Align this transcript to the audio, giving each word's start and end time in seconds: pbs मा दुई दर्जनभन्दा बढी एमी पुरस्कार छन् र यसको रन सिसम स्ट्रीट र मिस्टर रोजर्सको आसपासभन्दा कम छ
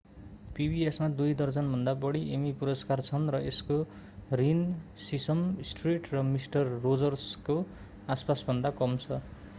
pbs 0.53 0.97
मा 1.01 1.07
दुई 1.17 1.33
दर्जनभन्दा 1.41 1.93
बढी 2.05 2.21
एमी 2.37 2.53
पुरस्कार 2.61 3.03
छन् 3.09 3.29
र 3.35 3.41
यसको 3.43 3.77
रन 4.41 4.65
सिसम 5.09 5.45
स्ट्रीट 5.73 6.11
र 6.15 6.27
मिस्टर 6.33 6.75
रोजर्सको 6.81 7.61
आसपासभन्दा 8.17 8.77
कम 8.83 9.01
छ 9.05 9.25